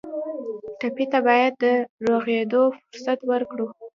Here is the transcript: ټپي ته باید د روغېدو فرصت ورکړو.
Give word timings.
ټپي 0.79 1.05
ته 1.11 1.19
باید 1.27 1.53
د 1.63 1.65
روغېدو 2.07 2.61
فرصت 2.87 3.19
ورکړو. 3.31 3.67